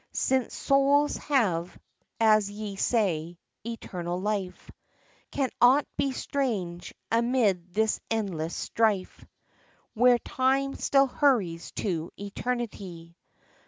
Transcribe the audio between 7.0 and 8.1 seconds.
amid this